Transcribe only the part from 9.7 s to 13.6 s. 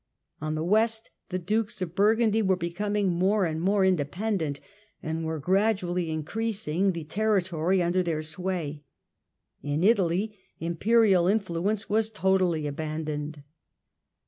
Italy Imperial influence was totally abandoned.